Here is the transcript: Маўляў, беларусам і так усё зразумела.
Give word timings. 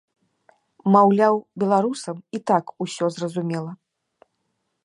Маўляў, 0.95 1.35
беларусам 1.63 2.17
і 2.39 2.43
так 2.53 2.65
усё 2.87 3.05
зразумела. 3.19 3.71